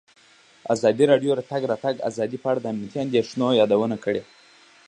ازادي 0.73 1.05
راډیو 1.11 1.31
د 1.35 1.37
د 1.39 1.41
تګ 1.51 1.61
راتګ 1.71 1.95
ازادي 2.09 2.37
په 2.41 2.47
اړه 2.51 2.59
د 2.61 2.65
امنیتي 2.73 2.97
اندېښنو 3.05 3.47
یادونه 3.61 3.95
کړې. 4.03 4.21